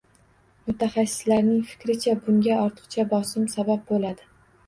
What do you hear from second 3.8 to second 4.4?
bo'ladi.